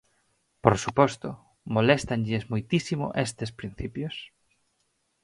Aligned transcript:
Por 0.63 0.75
suposto, 0.83 1.29
moléstanlles 1.75 2.43
moitísimo 2.51 3.05
estes 3.25 3.51
principios. 3.59 4.15